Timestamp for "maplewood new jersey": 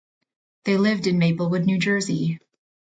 1.19-2.39